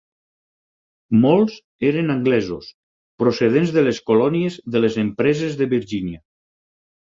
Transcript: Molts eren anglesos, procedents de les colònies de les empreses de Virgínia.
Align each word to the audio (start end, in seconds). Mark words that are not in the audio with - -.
Molts 1.25 1.57
eren 1.89 2.13
anglesos, 2.13 2.71
procedents 3.25 3.75
de 3.77 3.85
les 3.89 4.01
colònies 4.09 4.59
de 4.77 4.85
les 4.85 5.01
empreses 5.07 5.63
de 5.63 5.71
Virgínia. 5.77 6.23